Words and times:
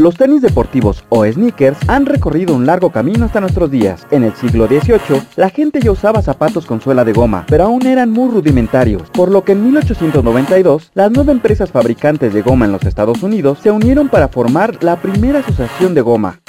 Los 0.00 0.16
tenis 0.16 0.40
deportivos 0.40 1.04
o 1.10 1.26
sneakers 1.26 1.78
han 1.86 2.06
recorrido 2.06 2.54
un 2.54 2.64
largo 2.64 2.88
camino 2.88 3.26
hasta 3.26 3.38
nuestros 3.38 3.70
días. 3.70 4.06
En 4.10 4.24
el 4.24 4.32
siglo 4.32 4.66
XVIII, 4.66 5.20
la 5.36 5.50
gente 5.50 5.78
ya 5.78 5.92
usaba 5.92 6.22
zapatos 6.22 6.64
con 6.64 6.80
suela 6.80 7.04
de 7.04 7.12
goma, 7.12 7.44
pero 7.50 7.64
aún 7.64 7.84
eran 7.84 8.10
muy 8.10 8.30
rudimentarios, 8.30 9.02
por 9.10 9.30
lo 9.30 9.44
que 9.44 9.52
en 9.52 9.62
1892, 9.62 10.92
las 10.94 11.10
nueve 11.10 11.32
empresas 11.32 11.70
fabricantes 11.70 12.32
de 12.32 12.40
goma 12.40 12.64
en 12.64 12.72
los 12.72 12.84
Estados 12.84 13.22
Unidos 13.22 13.58
se 13.62 13.70
unieron 13.70 14.08
para 14.08 14.28
formar 14.28 14.82
la 14.82 14.96
primera 14.96 15.40
asociación 15.40 15.92
de 15.92 16.00
goma. 16.00 16.40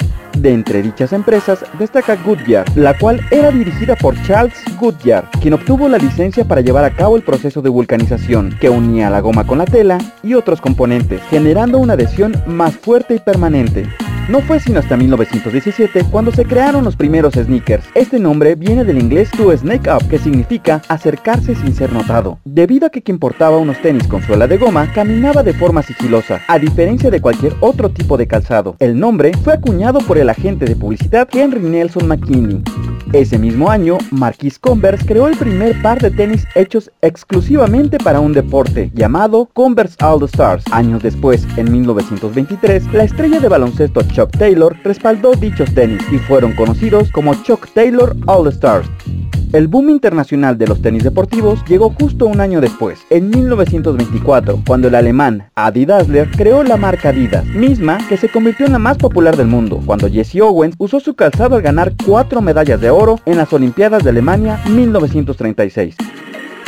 De 0.42 0.52
entre 0.52 0.82
dichas 0.82 1.12
empresas 1.12 1.64
destaca 1.78 2.16
Goodyear, 2.16 2.66
la 2.76 2.98
cual 2.98 3.20
era 3.30 3.52
dirigida 3.52 3.94
por 3.94 4.20
Charles 4.24 4.60
Goodyear, 4.76 5.30
quien 5.40 5.54
obtuvo 5.54 5.88
la 5.88 5.98
licencia 5.98 6.44
para 6.44 6.60
llevar 6.60 6.84
a 6.84 6.90
cabo 6.90 7.14
el 7.14 7.22
proceso 7.22 7.62
de 7.62 7.68
vulcanización, 7.68 8.58
que 8.60 8.68
unía 8.68 9.08
la 9.08 9.20
goma 9.20 9.46
con 9.46 9.58
la 9.58 9.66
tela 9.66 9.98
y 10.20 10.34
otros 10.34 10.60
componentes, 10.60 11.22
generando 11.30 11.78
una 11.78 11.92
adhesión 11.92 12.34
más 12.48 12.74
fuerte 12.74 13.14
y 13.14 13.18
permanente. 13.20 13.86
No 14.28 14.40
fue 14.40 14.60
sino 14.60 14.78
hasta 14.78 14.96
1917 14.96 16.04
cuando 16.10 16.30
se 16.30 16.44
crearon 16.44 16.84
los 16.84 16.96
primeros 16.96 17.34
sneakers. 17.34 17.84
Este 17.94 18.18
nombre 18.18 18.54
viene 18.54 18.84
del 18.84 18.98
inglés 18.98 19.30
to 19.32 19.56
snake 19.56 19.88
up, 19.92 20.08
que 20.08 20.18
significa 20.18 20.80
acercarse 20.88 21.54
sin 21.56 21.74
ser 21.74 21.92
notado, 21.92 22.38
debido 22.44 22.86
a 22.86 22.90
que 22.90 23.02
quien 23.02 23.18
portaba 23.18 23.58
unos 23.58 23.80
tenis 23.82 24.06
con 24.06 24.22
suela 24.22 24.46
de 24.46 24.58
goma 24.58 24.92
caminaba 24.92 25.42
de 25.42 25.54
forma 25.54 25.82
sigilosa, 25.82 26.40
a 26.46 26.58
diferencia 26.58 27.10
de 27.10 27.20
cualquier 27.20 27.54
otro 27.60 27.90
tipo 27.90 28.16
de 28.16 28.28
calzado. 28.28 28.76
El 28.78 28.98
nombre 28.98 29.32
fue 29.42 29.54
acuñado 29.54 29.98
por 30.00 30.18
el 30.18 30.28
agente 30.28 30.66
de 30.66 30.76
publicidad 30.76 31.28
Henry 31.32 31.60
Nelson 31.60 32.06
McKinney. 32.06 32.62
Ese 33.12 33.38
mismo 33.38 33.70
año, 33.70 33.98
Marquis 34.10 34.58
Converse 34.58 35.04
creó 35.04 35.28
el 35.28 35.36
primer 35.36 35.80
par 35.82 36.00
de 36.00 36.10
tenis 36.10 36.46
hechos 36.54 36.90
exclusivamente 37.02 37.98
para 37.98 38.20
un 38.20 38.32
deporte, 38.32 38.90
llamado 38.94 39.50
Converse 39.52 40.02
All 40.02 40.22
Stars. 40.22 40.64
Años 40.72 41.02
después, 41.02 41.46
en 41.58 41.70
1923, 41.70 42.90
la 42.94 43.04
estrella 43.04 43.38
de 43.38 43.48
baloncesto 43.48 44.00
Chuck 44.02 44.30
Taylor 44.38 44.74
respaldó 44.82 45.32
dichos 45.32 45.74
tenis 45.74 46.02
y 46.10 46.16
fueron 46.20 46.54
conocidos 46.54 47.12
como 47.12 47.34
Chuck 47.42 47.68
Taylor 47.74 48.16
All 48.24 48.48
Stars. 48.48 48.88
El 49.52 49.68
boom 49.68 49.90
internacional 49.90 50.56
de 50.56 50.66
los 50.66 50.80
tenis 50.80 51.04
deportivos 51.04 51.62
llegó 51.68 51.90
justo 51.90 52.24
un 52.24 52.40
año 52.40 52.62
después, 52.62 53.00
en 53.10 53.28
1924, 53.28 54.62
cuando 54.66 54.88
el 54.88 54.94
alemán 54.94 55.50
Adi 55.54 55.84
Dassler 55.84 56.30
creó 56.30 56.62
la 56.62 56.78
marca 56.78 57.10
Adidas, 57.10 57.44
misma 57.44 57.98
que 58.08 58.16
se 58.16 58.30
convirtió 58.30 58.64
en 58.64 58.72
la 58.72 58.78
más 58.78 58.96
popular 58.96 59.36
del 59.36 59.48
mundo, 59.48 59.82
cuando 59.84 60.08
Jesse 60.08 60.40
Owens 60.40 60.74
usó 60.78 61.00
su 61.00 61.12
calzado 61.14 61.56
al 61.56 61.60
ganar 61.60 61.92
cuatro 62.06 62.40
medallas 62.40 62.80
de 62.80 62.88
oro 62.88 63.20
en 63.26 63.36
las 63.36 63.52
Olimpiadas 63.52 64.02
de 64.02 64.08
Alemania 64.08 64.58
1936. 64.70 65.96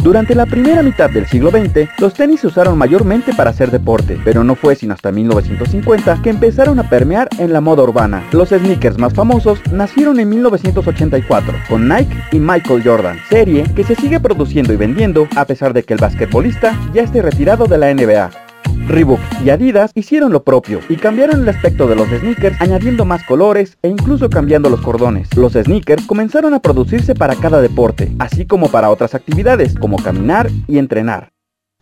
Durante 0.05 0.35
la 0.35 0.45
primera 0.45 0.83
mitad 0.83 1.09
del 1.09 1.27
siglo 1.27 1.51
XX, 1.51 1.89
los 1.99 2.13
tenis 2.13 2.41
se 2.41 2.49
usaron 2.49 2.77
mayormente 2.77 3.33
para 3.33 3.49
hacer 3.49 3.71
deporte, 3.71 4.21
pero 4.23 4.45
no 4.45 4.55
fue 4.55 4.77
sino 4.77 4.93
hasta 4.93 5.11
1950 5.11 6.21
que 6.23 6.29
empezaron 6.29 6.79
a 6.79 6.91
permear 6.91 7.31
en 7.39 7.55
la 7.55 7.63
moda 7.63 7.85
urbana. 7.85 8.23
Los 8.31 8.51
sneakers 8.51 8.99
más 8.99 9.15
famosos 9.15 9.63
nacieron 9.73 10.21
en 10.21 10.29
1984 10.29 11.55
con 11.71 11.89
Nike 11.89 12.23
y 12.33 12.39
Michael 12.39 12.83
Jordan, 12.85 13.17
serie 13.31 13.65
que 13.75 13.83
se 13.83 13.95
sigue 13.95 14.21
produciendo 14.21 14.75
y 14.75 14.77
vendiendo 14.77 15.27
a 15.37 15.47
pesar 15.47 15.73
de 15.73 15.85
que 15.85 15.95
el 15.95 16.01
basquetbolista 16.01 16.79
ya 16.93 17.01
esté 17.01 17.23
retirado 17.23 17.65
de 17.65 17.79
la 17.79 17.95
NBA. 17.95 18.44
Reebok 18.89 19.21
y 19.45 19.51
Adidas 19.51 19.91
hicieron 19.95 20.33
lo 20.33 20.45
propio 20.45 20.81
y 20.89 20.97
cambiaron 20.97 21.43
el 21.43 21.49
aspecto 21.49 21.87
de 21.87 21.97
los 21.97 22.09
sneakers 22.09 22.61
añadiendo 22.61 23.05
más 23.05 23.25
colores 23.25 23.79
e 23.83 23.89
incluso 23.89 24.29
cambiando 24.31 24.69
los 24.69 24.81
cordones. 24.81 25.35
Los 25.37 25.55
sneakers 25.55 26.07
comenzaron 26.07 26.55
a 26.55 26.61
producirse 26.61 27.15
para 27.15 27.35
cada 27.37 27.61
deporte, 27.61 28.13
así 28.19 28.47
como 28.47 28.69
para 28.69 28.91
otras 28.91 29.15
actividades 29.15 29.75
como 29.75 29.97
caminar 29.97 30.51
y 30.67 30.79
entrenar. 30.79 31.35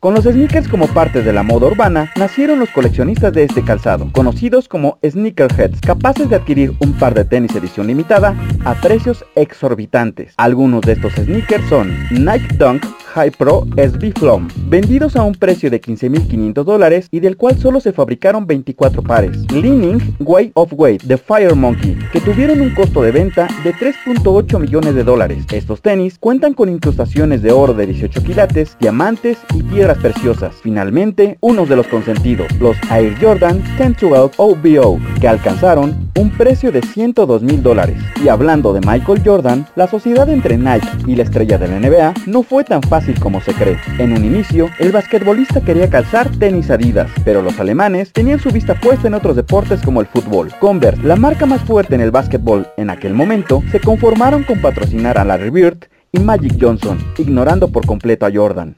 Con 0.03 0.15
los 0.15 0.25
sneakers 0.25 0.67
como 0.67 0.89
parte 0.89 1.23
de 1.23 1.33
la 1.33 1.45
moda 1.45 1.69
urbana, 1.69 2.11
nacieron 2.17 2.59
los 2.59 2.71
coleccionistas 2.71 3.33
de 3.33 3.45
este 3.45 3.63
calzado, 3.63 4.11
conocidos 4.11 4.67
como 4.67 4.99
sneakerheads, 5.09 5.81
capaces 5.81 6.29
de 6.29 6.35
adquirir 6.35 6.73
un 6.81 6.93
par 6.95 7.15
de 7.15 7.25
tenis 7.25 7.55
edición 7.55 7.87
limitada 7.87 8.35
a 8.65 8.75
precios 8.75 9.25
exorbitantes. 9.37 10.35
Algunos 10.39 10.81
de 10.81 10.95
estos 10.95 11.13
sneakers 11.13 11.69
son 11.69 11.97
Nike 12.11 12.57
Dunk 12.57 12.85
High 13.15 13.33
Pro 13.33 13.67
SB 13.77 14.13
Flom, 14.19 14.49
vendidos 14.69 15.17
a 15.17 15.23
un 15.23 15.35
precio 15.35 15.71
de 15.71 15.81
15.500 15.81 16.65
dólares 16.65 17.09
y 17.11 17.21
del 17.21 17.37
cual 17.37 17.59
solo 17.59 17.81
se 17.81 17.93
fabricaron 17.93 18.47
24 18.47 19.03
pares. 19.03 19.37
Leaning 19.53 20.17
Way 20.21 20.53
of 20.55 20.73
Weight 20.73 21.03
de 21.03 21.19
Fire 21.19 21.55
Monkey, 21.55 21.99
que 22.13 22.21
tuvieron 22.21 22.61
un 22.61 22.75
costo 22.75 23.03
de 23.03 23.13
venta 23.13 23.49
de 23.65 23.75
3.8 23.75 24.59
millones 24.59 24.95
de 24.95 25.05
dólares. 25.05 25.45
Estos 25.53 25.83
tenis 25.83 26.19
cuentan 26.19 26.55
con 26.55 26.71
incrustaciones 26.71 27.43
de 27.43 27.53
oro 27.53 27.75
de 27.75 27.87
18 27.87 28.23
quilates, 28.23 28.77
diamantes 28.81 29.39
y 29.55 29.63
piedras 29.63 29.99
preciosas. 29.99 30.55
Finalmente, 30.63 31.37
unos 31.41 31.69
de 31.69 31.77
los 31.77 31.87
consentidos, 31.89 32.47
los 32.61 32.77
Air 32.91 33.15
Jordan 33.21 33.63
1012 33.79 34.33
OBO, 34.39 34.99
que 35.21 35.29
alcanzaron 35.29 36.02
un 36.23 36.31
precio 36.31 36.71
de 36.71 36.83
102 36.83 37.43
mil 37.43 37.63
dólares. 37.65 38.01
Y 38.25 38.29
hablando 38.29 38.73
de 38.73 38.81
Michael 38.81 39.23
Jordan, 39.25 39.67
la 39.75 39.89
sociedad 39.89 40.29
entre 40.29 40.57
Nike 40.57 40.87
y 41.07 41.17
la 41.17 41.25
estrella 41.25 41.59
de 41.59 41.67
la 41.67 41.81
NBA 41.81 42.15
no 42.27 42.45
fue 42.45 42.63
tan 42.63 42.81
fácil 42.81 43.19
como 43.19 43.41
se 43.41 43.53
cree. 43.53 43.77
En 43.99 44.13
un 44.13 44.25
inicio, 44.25 44.71
el 44.79 44.93
basquetbolista 44.93 45.61
quería 45.61 45.91
calzar 45.91 46.31
tenis 46.39 46.71
Adidas, 46.71 47.11
pero 47.25 47.43
los 47.43 47.59
alemanes 47.59 48.13
tenían 48.13 48.39
su 48.39 48.51
vista 48.51 48.79
puesta 48.79 49.09
en 49.09 49.15
otros 49.15 49.35
deportes 49.35 49.83
como 49.83 50.01
el 50.01 50.07
fútbol. 50.07 50.53
Converse, 50.61 51.03
la 51.03 51.17
marca 51.17 51.45
más 51.45 51.61
fuerte 51.63 51.97
en 51.97 52.01
el 52.01 52.13
básquetbol 52.13 52.69
en 52.77 52.91
aquel 52.91 53.15
momento, 53.15 53.61
se 53.73 53.81
conformaron 53.81 54.45
con 54.45 54.61
patrocinar 54.61 55.19
a 55.19 55.25
Larry 55.25 55.51
Bird 55.51 55.79
y 56.13 56.21
Magic 56.21 56.57
Johnson, 56.61 56.99
ignorando 57.19 57.67
por 57.67 57.85
completo 57.85 58.27
a 58.27 58.31
Jordan. 58.33 58.77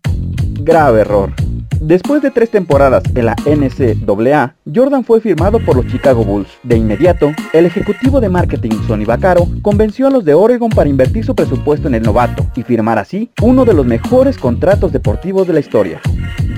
Grave 0.62 1.02
error. 1.02 1.43
Después 1.86 2.22
de 2.22 2.30
tres 2.30 2.48
temporadas 2.48 3.02
en 3.14 3.26
la 3.26 3.36
NCAA, 3.44 4.54
Jordan 4.74 5.04
fue 5.04 5.20
firmado 5.20 5.60
por 5.60 5.76
los 5.76 5.86
Chicago 5.86 6.24
Bulls. 6.24 6.48
De 6.62 6.78
inmediato, 6.78 7.30
el 7.52 7.66
ejecutivo 7.66 8.22
de 8.22 8.30
marketing 8.30 8.70
Sonny 8.86 9.04
Vaccaro 9.04 9.46
convenció 9.60 10.06
a 10.06 10.10
los 10.10 10.24
de 10.24 10.32
Oregon 10.32 10.70
para 10.70 10.88
invertir 10.88 11.26
su 11.26 11.34
presupuesto 11.34 11.86
en 11.86 11.96
el 11.96 12.02
novato 12.02 12.46
y 12.56 12.62
firmar 12.62 12.98
así 12.98 13.30
uno 13.42 13.66
de 13.66 13.74
los 13.74 13.84
mejores 13.84 14.38
contratos 14.38 14.92
deportivos 14.92 15.46
de 15.46 15.52
la 15.52 15.60
historia. 15.60 16.00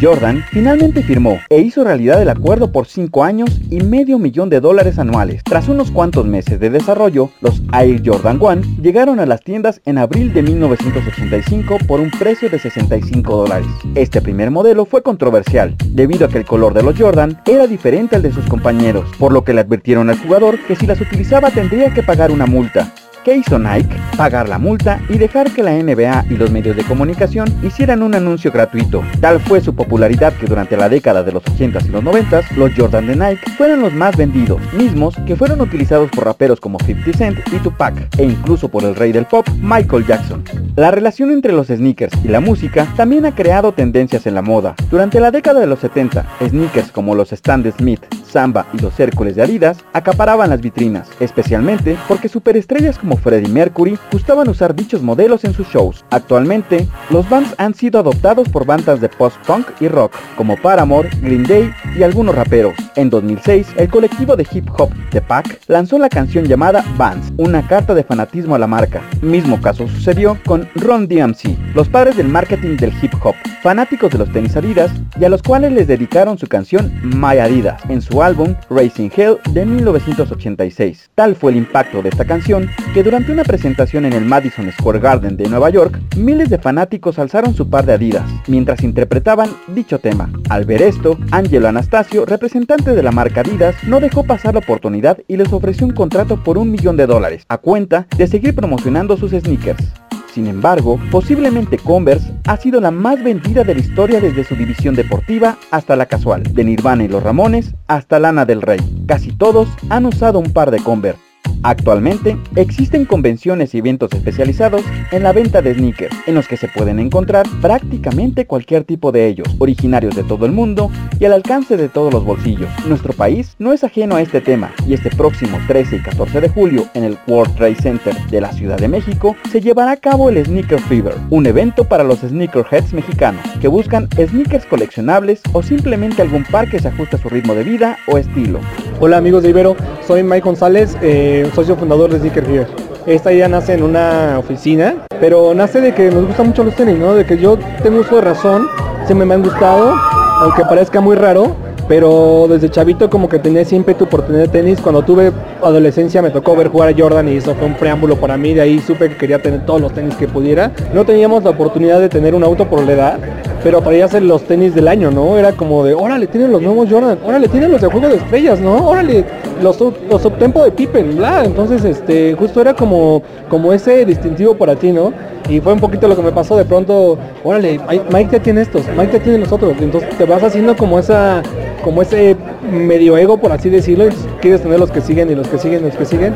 Jordan 0.01 0.45
finalmente 0.51 1.03
firmó 1.03 1.39
e 1.49 1.61
hizo 1.61 1.84
realidad 1.84 2.21
el 2.21 2.29
acuerdo 2.29 2.73
por 2.73 2.87
5 2.87 3.25
años 3.25 3.61
y 3.71 3.81
medio 3.81 4.19
millón 4.19 4.51
de 4.51 4.61
dólares 4.61 4.99
anuales. 4.99 5.43
Tras 5.45 5.69
unos 5.69 5.91
cuantos 5.91 6.27
meses 6.27 6.61
de 6.61 6.71
desarrollo, 6.71 7.31
los 7.41 7.62
Air 7.73 8.03
Jordan 8.05 8.39
1 8.41 8.83
llegaron 8.83 9.21
a 9.21 9.27
las 9.27 9.43
tiendas 9.43 9.81
en 9.84 9.99
abril 9.99 10.33
de 10.33 10.43
1985 10.43 11.79
por 11.87 12.01
un 12.01 12.11
precio 12.11 12.51
de 12.51 12.59
65 12.59 13.37
dólares. 13.37 13.69
Este 13.95 14.21
primer 14.21 14.51
modelo 14.51 14.84
fue 14.84 15.03
controversial, 15.03 15.77
debido 15.89 16.27
a 16.27 16.28
que 16.28 16.39
el 16.39 16.45
color 16.45 16.75
de 16.75 16.83
los 16.83 16.99
Jordan 16.99 17.41
era 17.47 17.67
diferente 17.67 18.17
al 18.17 18.23
de 18.23 18.33
sus 18.33 18.47
compañeros, 18.47 19.09
por 19.19 19.33
lo 19.33 19.45
que 19.45 19.55
le 19.55 19.61
advirtieron 19.61 20.11
al 20.11 20.19
jugador 20.19 20.59
que 20.67 20.77
si 20.77 20.87
las 20.87 21.01
utilizaba 21.01 21.51
tendría 21.51 21.93
que 21.93 22.03
pagar 22.03 22.31
una 22.31 22.47
multa. 22.47 22.93
¿Qué 23.26 23.38
hizo 23.38 23.59
Nike? 23.59 23.97
Pagar 24.16 24.48
la 24.48 24.56
multa 24.56 25.00
y 25.09 25.19
dejar 25.19 25.50
que 25.50 25.64
la 25.64 25.72
NBA 25.72 26.26
y 26.31 26.37
los 26.37 26.53
medios 26.53 26.76
de 26.76 26.84
comunicación 26.84 27.53
hicieran 27.60 28.04
un 28.04 28.14
anuncio 28.14 28.53
gratuito. 28.53 29.03
Tal 29.20 29.41
fue 29.41 29.60
su 29.60 29.75
popularidad 29.75 30.32
que 30.34 30.47
durante 30.47 30.76
la 30.76 30.88
década 30.88 31.25
de 31.25 31.32
los 31.32 31.42
80s 31.42 31.86
y 31.86 31.88
los 31.88 32.04
90s, 32.04 32.48
los 32.53 32.70
Jordan 32.76 33.09
de 33.09 33.16
Nike 33.16 33.50
fueron 33.59 33.82
los 33.82 33.92
más 33.92 34.16
vendidos, 34.16 34.60
mismos 34.75 35.16
que 35.26 35.34
fueron 35.34 35.60
utilizados 35.60 36.09
por 36.12 36.25
raperos 36.25 36.60
como 36.60 36.78
50 36.78 37.19
Cent 37.19 37.38
y 37.53 37.56
Tupac, 37.56 38.16
e 38.16 38.22
incluso 38.22 38.69
por 38.69 38.84
el 38.84 38.94
rey 38.94 39.10
del 39.10 39.26
pop, 39.26 39.44
Michael 39.60 40.06
Jackson. 40.06 40.44
La 40.76 40.92
relación 40.92 41.32
entre 41.32 41.53
los 41.53 41.66
sneakers 41.66 42.16
y 42.25 42.28
la 42.28 42.38
música 42.38 42.86
también 42.97 43.26
ha 43.26 43.34
creado 43.34 43.72
tendencias 43.72 44.28
en 44.28 44.36
la 44.36 44.42
moda. 44.42 44.76
Durante 44.88 45.19
la 45.19 45.32
década 45.32 45.59
de 45.59 45.66
los 45.66 45.81
70, 45.81 46.25
sneakers 46.48 46.92
como 46.92 47.16
los 47.16 47.32
Stan 47.32 47.65
Smith, 47.76 48.04
Samba 48.36 48.66
y 48.74 48.78
los 48.80 49.00
Hércules 49.00 49.34
de 49.34 49.42
Adidas 49.42 49.78
acaparaban 49.94 50.50
las 50.50 50.60
vitrinas, 50.60 51.08
especialmente 51.20 51.97
porque 52.06 52.28
superestrellas 52.28 52.98
como 52.98 53.16
Freddie 53.16 53.48
Mercury 53.48 53.98
gustaban 54.12 54.47
usar 54.50 54.74
dichos 54.74 55.00
modelos 55.00 55.44
en 55.44 55.54
sus 55.54 55.66
shows. 55.69 56.04
Actualmente, 56.10 56.86
los 57.08 57.26
bands 57.30 57.54
han 57.56 57.72
sido 57.72 57.98
adoptados 57.98 58.47
por 58.50 58.66
bandas 58.66 59.00
de 59.00 59.08
post-punk 59.08 59.69
y 59.80 59.88
rock, 59.88 60.12
como 60.36 60.58
Paramore, 60.58 61.08
Green 61.22 61.44
Day 61.44 61.70
y 61.98 62.02
algunos 62.02 62.34
raperos. 62.34 62.74
En 62.97 63.08
2006, 63.08 63.68
el 63.78 63.88
colectivo 63.88 64.36
de 64.36 64.47
hip 64.53 64.68
hop 64.77 64.91
The 65.12 65.22
Pack 65.22 65.60
lanzó 65.68 65.98
la 65.98 66.10
canción 66.10 66.44
llamada 66.44 66.84
Vans, 66.98 67.32
una 67.39 67.66
carta 67.66 67.94
de 67.94 68.04
fanatismo 68.04 68.54
a 68.54 68.59
la 68.59 68.66
marca. 68.66 69.00
Mismo 69.22 69.62
caso 69.62 69.89
sucedió 69.89 70.36
con 70.44 70.68
Ron 70.74 71.09
DMC, 71.09 71.74
los 71.74 71.89
padres 71.89 72.18
del 72.18 72.28
marketing 72.28 72.77
del 72.77 72.92
hip 73.00 73.15
hop, 73.22 73.34
fanáticos 73.62 74.10
de 74.10 74.18
los 74.18 74.30
tenis 74.30 74.56
Adidas 74.56 74.92
y 75.18 75.24
a 75.24 75.30
los 75.30 75.42
cuales 75.42 75.72
les 75.72 75.86
dedicaron 75.86 76.36
su 76.36 76.47
canción 76.47 76.92
My 77.03 77.39
Adidas 77.39 77.80
en 77.89 78.03
su 78.03 78.22
álbum 78.27 78.57
Racing 78.69 79.09
Hell 79.17 79.39
de 79.53 79.65
1986. 79.65 81.11
Tal 81.15 81.37
fue 81.37 81.53
el 81.53 81.59
impacto 81.59 82.03
de 82.03 82.09
esta 82.09 82.25
canción 82.25 82.69
que 82.93 83.05
durante 83.05 83.31
una 83.31 83.45
presentación 83.45 84.05
en 84.05 84.15
el 84.15 84.25
Madison 84.25 84.71
Square 84.73 84.99
Garden 84.99 85.37
de 85.37 85.49
Nueva 85.49 85.71
York, 85.71 86.01
miles 86.17 86.51
de 86.51 86.59
fanáticos 86.59 87.21
alzaron 87.21 87.55
su 87.55 87.71
par 87.71 87.87
de 87.87 87.93
Adidas 87.93 88.28
mientras 88.49 88.83
interpretaban 88.83 89.51
dicho 89.69 90.01
tema. 90.01 90.28
Al 90.49 90.65
ver 90.65 90.83
esto, 90.83 91.17
Angelo 91.31 91.69
Anastasio, 91.69 92.27
representante 92.27 92.97
de 92.97 93.03
la 93.05 93.13
marca 93.13 93.43
Adidas, 93.43 93.77
no 93.84 94.01
dejó 94.01 94.25
pasar 94.25 94.55
la 94.55 94.61
oportunidad 94.61 95.19
y 95.28 95.37
les 95.37 95.53
ofreció 95.53 95.87
un 95.87 95.93
contrato 95.93 96.43
por 96.43 96.59
un 96.59 96.73
millón 96.73 96.97
de 96.97 97.07
dólares, 97.07 97.45
a 97.49 97.59
cuenta 97.59 98.09
de 98.19 98.27
seguir 98.27 98.57
promocionando 98.57 99.17
sus 99.17 99.31
sneakers. 99.31 100.05
Sin 100.36 100.48
embargo, 100.48 101.00
posiblemente 101.10 101.78
Converse 101.78 102.30
ha 102.47 102.59
sido 102.59 102.78
la 102.78 102.91
más 102.91 103.24
vendida 103.24 103.65
de 103.65 103.74
la 103.74 103.80
historia 103.80 104.21
desde 104.21 104.44
su 104.44 104.54
división 104.54 104.94
deportiva 104.94 105.56
hasta 105.71 105.97
la 105.97 106.04
casual, 106.04 106.42
de 106.42 106.62
Nirvana 106.62 107.04
y 107.04 107.09
los 107.09 107.22
Ramones 107.22 107.74
hasta 107.86 108.18
Lana 108.18 108.44
del 108.44 108.60
Rey. 108.60 108.80
Casi 109.06 109.33
todos 109.33 109.66
han 109.88 110.04
usado 110.04 110.38
un 110.38 110.53
par 110.53 110.71
de 110.71 110.80
Converse. 110.80 111.26
Actualmente 111.62 112.36
existen 112.54 113.04
convenciones 113.04 113.74
y 113.74 113.78
eventos 113.78 114.12
especializados 114.12 114.82
en 115.10 115.22
la 115.22 115.32
venta 115.32 115.62
de 115.62 115.74
sneakers, 115.74 116.16
en 116.26 116.34
los 116.34 116.48
que 116.48 116.56
se 116.56 116.68
pueden 116.68 116.98
encontrar 116.98 117.47
prácticamente 117.60 118.47
cualquier 118.47 118.84
tipo 118.84 119.12
de 119.12 119.26
ellos, 119.26 119.48
originarios 119.58 120.14
de 120.14 120.22
todo 120.22 120.47
el 120.47 120.53
mundo 120.53 120.91
y 121.18 121.24
al 121.24 121.32
alcance 121.32 121.76
de 121.76 121.88
todos 121.88 122.12
los 122.12 122.24
bolsillos. 122.24 122.68
Nuestro 122.86 123.12
país 123.12 123.56
no 123.58 123.72
es 123.72 123.84
ajeno 123.84 124.16
a 124.16 124.22
este 124.22 124.41
tema 124.41 124.72
y 124.86 124.94
este 124.94 125.10
próximo 125.10 125.58
13 125.66 125.97
y 125.97 126.03
14 126.03 126.41
de 126.41 126.48
julio 126.48 126.86
en 126.94 127.04
el 127.04 127.18
World 127.26 127.54
Trade 127.56 127.76
Center 127.76 128.14
de 128.30 128.41
la 128.41 128.53
Ciudad 128.53 128.78
de 128.78 128.88
México 128.88 129.36
se 129.50 129.60
llevará 129.60 129.92
a 129.92 129.97
cabo 129.97 130.28
el 130.28 130.44
Sneaker 130.44 130.80
Fever, 130.80 131.14
un 131.30 131.47
evento 131.47 131.84
para 131.84 132.04
los 132.04 132.20
sneakerheads 132.20 132.92
mexicanos 132.92 133.42
que 133.60 133.68
buscan 133.68 134.08
sneakers 134.14 134.66
coleccionables 134.66 135.42
o 135.53 135.62
simplemente 135.62 136.22
algún 136.22 136.44
par 136.44 136.68
que 136.70 136.78
se 136.78 136.88
ajuste 136.88 137.16
a 137.16 137.18
su 137.18 137.28
ritmo 137.28 137.54
de 137.54 137.64
vida 137.64 137.98
o 138.06 138.18
estilo. 138.18 138.60
Hola 138.98 139.19
amigos 139.19 139.43
de 139.43 139.51
Ibero, 139.51 139.77
soy 140.07 140.22
Mike 140.22 140.41
González, 140.41 140.97
eh, 141.03 141.51
socio 141.54 141.77
fundador 141.77 142.10
de 142.10 142.19
Sneaker 142.19 142.45
Here. 142.48 142.66
Esta 143.04 143.31
idea 143.31 143.47
nace 143.47 143.75
en 143.75 143.83
una 143.83 144.39
oficina, 144.39 145.04
pero 145.21 145.53
nace 145.53 145.83
de 145.83 145.93
que 145.93 146.10
nos 146.10 146.27
gustan 146.27 146.47
mucho 146.47 146.65
los 146.65 146.75
tenis, 146.75 146.97
¿no? 146.98 147.15
De 147.15 147.27
que 147.27 147.37
yo 147.37 147.59
tengo 147.83 148.01
uso 148.01 148.16
de 148.16 148.22
razón, 148.22 148.66
siempre 149.04 149.27
me 149.27 149.34
han 149.34 149.43
gustado, 149.43 149.93
aunque 150.41 150.63
parezca 150.63 151.03
muy 151.03 151.15
raro, 151.15 151.54
pero 151.89 152.47
desde 152.48 152.71
chavito 152.71 153.10
como 153.10 153.28
que 153.28 153.39
tenía 153.39 153.60
ese 153.60 153.77
ímpetu 153.77 154.07
por 154.07 154.22
tener 154.22 154.48
tenis. 154.48 154.81
Cuando 154.81 155.03
tuve 155.03 155.31
adolescencia 155.63 156.22
me 156.22 156.31
tocó 156.31 156.57
ver 156.57 156.69
jugar 156.69 156.89
a 156.89 156.95
Jordan 156.97 157.28
y 157.28 157.37
eso 157.37 157.54
fue 157.54 157.66
un 157.66 157.75
preámbulo 157.75 158.16
para 158.16 158.39
mí. 158.39 158.54
De 158.54 158.63
ahí 158.63 158.78
supe 158.81 159.10
que 159.10 159.16
quería 159.16 159.42
tener 159.42 159.66
todos 159.66 159.81
los 159.81 159.92
tenis 159.92 160.15
que 160.16 160.27
pudiera. 160.27 160.72
No 160.95 161.04
teníamos 161.04 161.45
la 161.45 161.51
oportunidad 161.51 162.01
de 162.01 162.09
tener 162.09 162.34
un 162.34 162.42
auto 162.42 162.66
por 162.66 162.83
la 162.83 162.92
edad, 162.92 163.19
pero 163.62 163.82
ser 164.08 164.22
los 164.22 164.42
tenis 164.42 164.74
del 164.74 164.88
año, 164.88 165.10
¿no? 165.10 165.36
Era 165.38 165.53
como 165.53 165.84
de, 165.84 165.94
órale, 165.94 166.26
tienen 166.26 166.53
los 166.53 166.62
nuevos 166.62 166.88
Jordan, 166.91 167.18
órale, 167.24 167.48
tienen 167.48 167.72
los 167.72 167.80
de 167.80 167.88
Juego 167.88 168.08
de 168.08 168.16
Estrellas, 168.16 168.60
¿no? 168.60 168.88
Órale, 168.88 169.24
los, 169.62 169.78
los 170.10 170.22
subtempo 170.22 170.62
de 170.62 170.70
Pippen, 170.70 171.16
bla. 171.16 171.44
Entonces, 171.44 171.84
este, 171.84 172.34
justo 172.34 172.60
era 172.60 172.74
como, 172.74 173.22
como 173.48 173.72
ese 173.72 174.04
distintivo 174.04 174.54
para 174.54 174.76
ti, 174.76 174.92
¿no? 174.92 175.12
Y 175.48 175.60
fue 175.60 175.72
un 175.72 175.80
poquito 175.80 176.08
lo 176.08 176.16
que 176.16 176.22
me 176.22 176.32
pasó 176.32 176.56
de 176.56 176.64
pronto, 176.64 177.18
órale, 177.44 177.80
Mike 178.12 178.30
ya 178.32 178.42
tiene 178.42 178.62
estos, 178.62 178.82
Mike 178.97 179.18
ya 179.18 179.22
tiene 179.22 179.38
los 179.38 179.53
otros. 179.53 179.74
Entonces 179.80 180.10
te 180.16 180.24
vas 180.24 180.42
haciendo 180.42 180.76
como 180.76 180.98
esa 180.98 181.42
como 181.86 182.03
ese 182.03 182.36
medio 182.68 183.16
ego, 183.16 183.36
por 183.36 183.53
así 183.53 183.70
decirlo, 183.70 184.06
quieres 184.41 184.60
tener 184.60 184.80
los 184.80 184.91
que 184.91 185.00
siguen 185.00 185.30
y 185.30 185.36
los 185.36 185.47
que 185.47 185.56
siguen 185.56 185.82
y 185.82 185.86
los 185.86 185.94
que 185.94 186.04
siguen. 186.04 186.34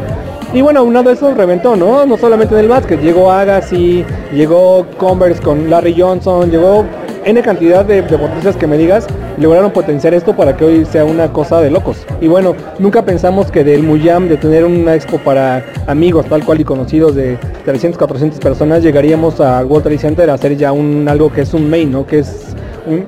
Y 0.52 0.62
bueno, 0.62 0.84
uno 0.84 1.02
de 1.02 1.12
esos 1.12 1.36
reventó, 1.36 1.74
¿no? 1.74 2.06
No 2.06 2.16
solamente 2.16 2.54
en 2.54 2.60
el 2.60 2.68
básquet, 2.68 3.00
llegó 3.00 3.32
Agassi, 3.32 4.04
llegó 4.32 4.86
Converse 4.96 5.42
con 5.42 5.68
Larry 5.68 6.00
Johnson, 6.00 6.52
llegó 6.52 6.84
N 7.24 7.42
cantidad 7.42 7.84
de 7.84 8.02
deportistas 8.02 8.56
que 8.56 8.66
me 8.66 8.78
digas, 8.78 9.06
lograron 9.38 9.70
potenciar 9.70 10.14
esto 10.14 10.34
para 10.34 10.56
que 10.56 10.64
hoy 10.64 10.84
sea 10.84 11.04
una 11.04 11.32
cosa 11.32 11.60
de 11.60 11.70
locos. 11.70 11.98
Y 12.20 12.28
bueno, 12.28 12.54
nunca 12.78 13.04
pensamos 13.04 13.50
que 13.50 13.62
del 13.64 13.82
Muyam, 13.82 14.28
de 14.28 14.36
tener 14.36 14.64
una 14.64 14.94
expo 14.94 15.18
para 15.18 15.64
amigos 15.86 16.26
tal 16.26 16.44
cual 16.44 16.60
y 16.60 16.64
conocidos 16.64 17.14
de 17.14 17.38
300, 17.64 17.98
400 17.98 18.40
personas, 18.40 18.82
llegaríamos 18.82 19.40
a 19.40 19.64
World 19.64 19.98
Center 19.98 20.30
a 20.30 20.34
hacer 20.34 20.56
ya 20.56 20.72
un 20.72 21.08
algo 21.08 21.30
que 21.30 21.42
es 21.42 21.52
un 21.52 21.68
main, 21.68 21.92
¿no? 21.92 22.06
Que 22.06 22.20
es 22.20 22.54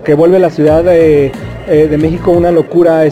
que 0.05 0.15
vuelve 0.15 0.39
la 0.39 0.51
ciudad 0.51 0.85
de, 0.85 1.33
eh, 1.69 1.97
México 1.99 2.31
una 2.31 2.51
locura. 2.51 3.05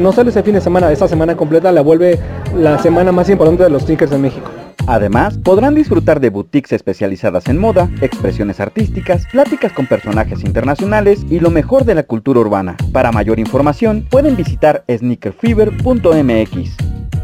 No 0.00 0.12
solo 0.12 0.30
ese 0.30 0.42
fin 0.42 0.54
de 0.54 0.60
semana, 0.60 0.90
esa 0.90 1.08
semana 1.08 1.36
completa 1.36 1.70
la 1.72 1.82
vuelve 1.82 2.18
la 2.56 2.78
semana 2.78 3.12
más 3.12 3.28
importante 3.28 3.64
de 3.64 3.70
los 3.70 3.82
sneakers 3.82 4.10
de 4.10 4.18
México. 4.18 4.63
Además, 4.86 5.38
podrán 5.38 5.74
disfrutar 5.74 6.20
de 6.20 6.28
boutiques 6.30 6.72
especializadas 6.72 7.48
en 7.48 7.58
moda, 7.58 7.90
expresiones 8.02 8.60
artísticas, 8.60 9.26
pláticas 9.32 9.72
con 9.72 9.86
personajes 9.86 10.44
internacionales 10.44 11.24
y 11.30 11.40
lo 11.40 11.50
mejor 11.50 11.84
de 11.84 11.94
la 11.94 12.02
cultura 12.02 12.40
urbana. 12.40 12.76
Para 12.92 13.10
mayor 13.10 13.38
información, 13.38 14.06
pueden 14.10 14.36
visitar 14.36 14.84
sneakerfever.mx. 14.88 16.76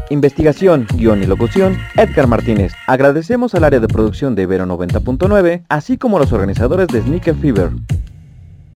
Investigación, 0.09 0.87
guion 0.95 1.23
y 1.23 1.25
locución, 1.25 1.77
Edgar 1.95 2.27
Martínez. 2.27 2.73
Agradecemos 2.87 3.55
al 3.55 3.63
área 3.63 3.79
de 3.79 3.87
producción 3.87 4.35
de 4.35 4.41
Ibero 4.41 4.65
90.9, 4.65 5.63
así 5.69 5.97
como 5.97 6.17
a 6.17 6.19
los 6.19 6.33
organizadores 6.33 6.87
de 6.87 7.01
Sneaker 7.01 7.35
Fever. 7.35 7.69